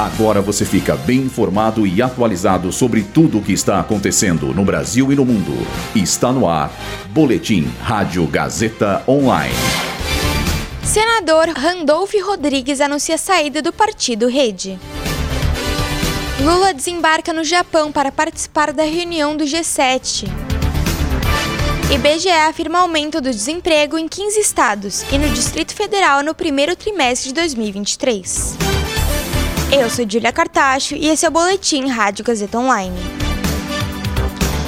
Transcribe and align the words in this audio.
Agora 0.00 0.40
você 0.40 0.64
fica 0.64 0.96
bem 0.96 1.18
informado 1.18 1.86
e 1.86 2.00
atualizado 2.00 2.72
sobre 2.72 3.02
tudo 3.02 3.36
o 3.36 3.42
que 3.42 3.52
está 3.52 3.78
acontecendo 3.78 4.46
no 4.54 4.64
Brasil 4.64 5.12
e 5.12 5.14
no 5.14 5.26
mundo. 5.26 5.52
Está 5.94 6.32
no 6.32 6.48
ar. 6.48 6.72
Boletim 7.10 7.70
Rádio 7.82 8.26
Gazeta 8.26 9.04
Online. 9.06 9.54
Senador 10.82 11.50
Randolph 11.50 12.14
Rodrigues 12.24 12.80
anuncia 12.80 13.18
saída 13.18 13.60
do 13.60 13.74
partido 13.74 14.26
Rede. 14.26 14.80
Lula 16.42 16.72
desembarca 16.72 17.34
no 17.34 17.44
Japão 17.44 17.92
para 17.92 18.10
participar 18.10 18.72
da 18.72 18.84
reunião 18.84 19.36
do 19.36 19.44
G7. 19.44 20.26
IBGE 21.92 22.30
afirma 22.30 22.78
aumento 22.78 23.20
do 23.20 23.30
desemprego 23.30 23.98
em 23.98 24.08
15 24.08 24.40
estados 24.40 25.04
e 25.12 25.18
no 25.18 25.28
Distrito 25.28 25.74
Federal 25.74 26.22
no 26.22 26.34
primeiro 26.34 26.74
trimestre 26.74 27.28
de 27.28 27.34
2023. 27.34 28.69
Eu 29.72 29.88
sou 29.88 30.04
Julia 30.08 30.32
Cartacho 30.32 30.96
e 30.96 31.06
esse 31.06 31.24
é 31.24 31.28
o 31.28 31.30
Boletim 31.30 31.86
Rádio 31.86 32.24
Gazeta 32.24 32.58
Online. 32.58 32.98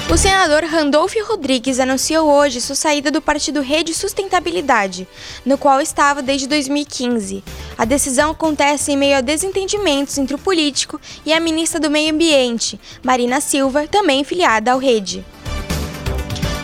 O 0.09 0.17
senador 0.17 0.63
Randolph 0.63 1.15
Rodrigues 1.27 1.81
anunciou 1.81 2.31
hoje 2.31 2.61
sua 2.61 2.77
saída 2.77 3.11
do 3.11 3.21
partido 3.21 3.61
Rede 3.61 3.95
Sustentabilidade, 3.95 5.09
no 5.45 5.59
qual 5.59 5.81
estava 5.81 6.23
desde 6.23 6.47
2015. 6.47 7.43
A 7.77 7.85
decisão 7.85 8.31
acontece 8.31 8.93
em 8.93 8.97
meio 8.97 9.17
a 9.17 9.21
desentendimentos 9.21 10.19
entre 10.19 10.37
o 10.37 10.39
político 10.39 11.01
e 11.27 11.33
a 11.33 11.41
ministra 11.41 11.81
do 11.81 11.91
Meio 11.91 12.15
Ambiente, 12.15 12.79
Marina 13.03 13.41
Silva, 13.41 13.89
também 13.89 14.23
filiada 14.23 14.71
ao 14.71 14.79
Rede. 14.79 15.25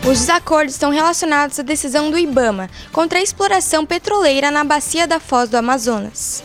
Os 0.09 0.21
desacordos 0.21 0.75
estão 0.75 0.93
relacionados 0.93 1.59
à 1.59 1.63
decisão 1.63 2.09
do 2.09 2.17
IBAMA 2.17 2.71
contra 2.93 3.19
a 3.19 3.23
exploração 3.23 3.85
petroleira 3.85 4.49
na 4.53 4.63
bacia 4.63 5.09
da 5.09 5.19
Foz 5.19 5.51
do 5.51 5.57
Amazonas. 5.57 6.45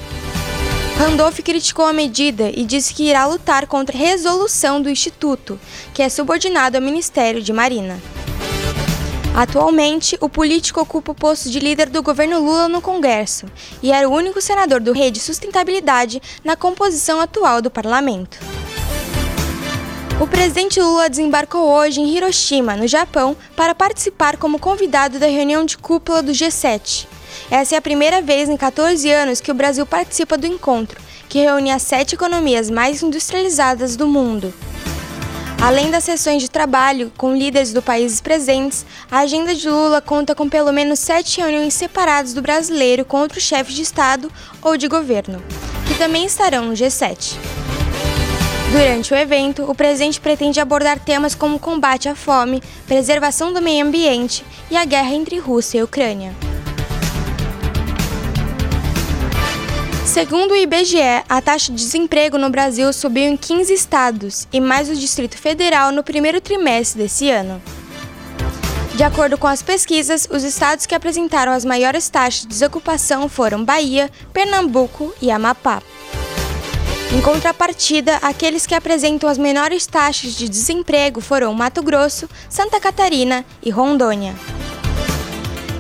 Randolph 1.04 1.42
criticou 1.42 1.84
a 1.84 1.92
medida 1.92 2.50
e 2.56 2.64
disse 2.64 2.94
que 2.94 3.04
irá 3.04 3.26
lutar 3.26 3.68
contra 3.68 3.94
a 3.94 4.00
resolução 4.00 4.82
do 4.82 4.90
Instituto, 4.90 5.60
que 5.94 6.02
é 6.02 6.08
subordinado 6.08 6.78
ao 6.78 6.82
Ministério 6.82 7.42
de 7.42 7.52
Marina. 7.52 8.02
Atualmente, 9.36 10.18
o 10.22 10.30
político 10.30 10.80
ocupa 10.80 11.12
o 11.12 11.16
posto 11.16 11.50
de 11.50 11.60
líder 11.60 11.90
do 11.90 12.02
governo 12.02 12.40
Lula 12.40 12.70
no 12.70 12.82
Congresso 12.82 13.48
e 13.82 13.92
era 13.92 14.08
o 14.08 14.14
único 14.14 14.42
senador 14.42 14.80
do 14.80 14.94
Rede 14.94 15.20
Sustentabilidade 15.20 16.22
na 16.42 16.56
composição 16.56 17.20
atual 17.20 17.62
do 17.62 17.70
parlamento. 17.70 18.40
O 20.22 20.26
presidente 20.26 20.80
Lula 20.80 21.10
desembarcou 21.10 21.70
hoje 21.70 22.00
em 22.00 22.16
Hiroshima, 22.16 22.78
no 22.78 22.88
Japão, 22.88 23.36
para 23.58 23.76
participar 23.76 24.38
como 24.38 24.58
convidado 24.58 25.20
da 25.20 25.28
reunião 25.28 25.66
de 25.66 25.78
cúpula 25.78 26.24
do 26.24 26.32
G7. 26.32 27.08
Essa 27.52 27.76
é 27.76 27.78
a 27.78 27.82
primeira 27.82 28.22
vez 28.22 28.50
em 28.50 28.58
14 28.58 29.10
anos 29.12 29.42
que 29.42 29.52
o 29.52 29.56
Brasil 29.56 29.86
participa 29.86 30.38
do 30.38 30.48
encontro, 30.48 31.00
que 31.30 31.40
reúne 31.40 31.72
as 31.72 31.82
sete 31.82 32.16
economias 32.16 32.70
mais 32.70 33.04
industrializadas 33.04 33.96
do 33.96 34.08
mundo. 34.08 34.54
Além 35.62 35.90
das 35.90 36.04
sessões 36.04 36.42
de 36.42 36.50
trabalho 36.50 37.10
com 37.16 37.36
líderes 37.36 37.72
do 37.72 37.82
país 37.82 38.20
presentes, 38.20 38.86
a 39.10 39.20
agenda 39.20 39.56
de 39.56 39.70
Lula 39.70 40.02
conta 40.02 40.36
com 40.36 40.50
pelo 40.50 40.74
menos 40.74 41.00
sete 41.00 41.40
reuniões 41.40 41.74
separadas 41.74 42.34
do 42.34 42.42
brasileiro 42.42 43.06
com 43.06 43.22
outros 43.22 43.44
chefes 43.44 43.74
de 43.74 43.82
Estado 43.82 44.30
ou 44.62 44.76
de 44.76 44.90
governo, 44.90 45.42
que 45.88 45.98
também 45.98 46.26
estarão 46.26 46.66
no 46.66 46.74
G7. 46.74 47.38
Durante 48.74 49.14
o 49.14 49.16
evento, 49.16 49.64
o 49.64 49.74
presidente 49.74 50.20
pretende 50.20 50.60
abordar 50.60 51.00
temas 51.00 51.34
como 51.34 51.60
combate 51.60 52.10
à 52.10 52.16
fome, 52.16 52.62
preservação 52.86 53.54
do 53.54 53.62
meio 53.62 53.86
ambiente 53.86 54.44
e 54.70 54.76
a 54.76 54.84
guerra 54.84 55.14
entre 55.14 55.38
Rússia 55.38 55.80
e 55.80 55.84
Ucrânia. 55.84 56.36
Segundo 60.14 60.52
o 60.52 60.56
IBGE, 60.56 61.24
a 61.28 61.42
taxa 61.42 61.72
de 61.72 61.80
desemprego 61.80 62.38
no 62.38 62.48
Brasil 62.48 62.94
subiu 62.94 63.24
em 63.24 63.36
15 63.36 63.74
estados 63.74 64.48
e 64.54 64.62
mais 64.62 64.88
o 64.88 64.96
Distrito 64.96 65.36
Federal 65.36 65.92
no 65.92 66.04
primeiro 66.04 66.40
trimestre 66.40 67.02
desse 67.02 67.32
ano. 67.32 67.60
De 68.94 69.04
acordo 69.04 69.40
com 69.40 69.48
as 69.48 69.64
pesquisas, 69.64 70.28
os 70.30 70.44
estados 70.44 70.86
que 70.86 70.94
apresentaram 70.94 71.52
as 71.52 71.66
maiores 71.66 72.10
taxas 72.10 72.44
de 72.44 72.48
desocupação 72.50 73.28
foram 73.28 73.66
Bahia, 73.66 74.08
Pernambuco 74.32 75.12
e 75.20 75.32
Amapá. 75.32 75.82
Em 77.12 77.20
contrapartida, 77.20 78.18
aqueles 78.18 78.68
que 78.68 78.76
apresentam 78.76 79.28
as 79.28 79.40
menores 79.40 79.88
taxas 79.88 80.36
de 80.36 80.48
desemprego 80.48 81.22
foram 81.22 81.52
Mato 81.56 81.82
Grosso, 81.82 82.30
Santa 82.48 82.80
Catarina 82.80 83.44
e 83.64 83.72
Rondônia. 83.72 84.36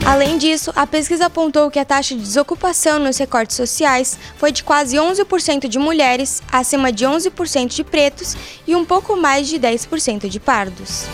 Além 0.05 0.37
disso, 0.37 0.71
a 0.75 0.85
pesquisa 0.85 1.27
apontou 1.27 1.71
que 1.71 1.79
a 1.79 1.85
taxa 1.85 2.13
de 2.13 2.21
desocupação 2.21 2.99
nos 2.99 3.17
recortes 3.17 3.55
sociais 3.55 4.19
foi 4.37 4.51
de 4.51 4.61
quase 4.61 4.97
11% 4.97 5.67
de 5.69 5.79
mulheres, 5.79 6.41
acima 6.51 6.91
de 6.91 7.05
11% 7.05 7.67
de 7.67 7.83
pretos 7.85 8.35
e 8.67 8.75
um 8.75 8.83
pouco 8.83 9.15
mais 9.15 9.47
de 9.47 9.57
10% 9.57 10.27
de 10.27 10.39
pardos. 10.41 11.05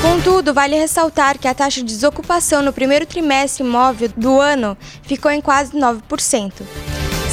Contudo, 0.00 0.54
vale 0.54 0.76
ressaltar 0.76 1.38
que 1.38 1.48
a 1.48 1.54
taxa 1.54 1.80
de 1.80 1.86
desocupação 1.86 2.62
no 2.62 2.72
primeiro 2.72 3.04
trimestre 3.04 3.64
móvel 3.64 4.10
do 4.16 4.40
ano 4.40 4.78
ficou 5.02 5.30
em 5.30 5.40
quase 5.40 5.72
9%, 5.72 6.52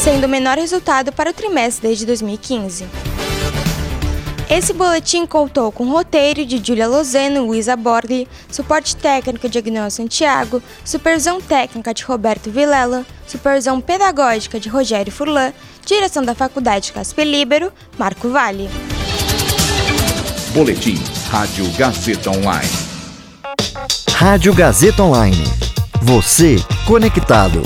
sendo 0.03 0.25
o 0.25 0.29
menor 0.29 0.57
resultado 0.57 1.13
para 1.13 1.29
o 1.29 1.33
trimestre 1.33 1.87
desde 1.87 2.05
2015. 2.07 2.85
Esse 4.49 4.71
boletim 4.71 5.25
contou 5.25 5.73
com 5.73 5.89
roteiro 5.89 6.45
de 6.45 6.65
Julia 6.65 6.87
Lozano 6.87 7.35
e 7.35 7.39
Luísa 7.39 7.75
Borgli, 7.75 8.27
suporte 8.49 8.95
técnico 8.95 9.49
de 9.49 9.57
Agnaldo 9.57 9.91
Santiago, 9.91 10.63
supervisão 10.85 11.41
técnica 11.41 11.93
de 11.93 12.03
Roberto 12.03 12.49
Vilela, 12.49 13.05
supervisão 13.27 13.81
pedagógica 13.81 14.57
de 14.57 14.69
Rogério 14.69 15.11
Furlan, 15.11 15.51
direção 15.85 16.23
da 16.23 16.33
Faculdade 16.33 16.93
Casper 16.93 17.27
Libero, 17.27 17.73
Marco 17.97 18.29
Vale. 18.29 18.69
Boletim 20.53 20.97
Rádio 21.29 21.69
Gazeta 21.77 22.29
Online. 22.31 22.71
Rádio 24.11 24.53
Gazeta 24.55 25.03
Online. 25.03 25.43
Você 26.01 26.55
conectado. 26.87 27.61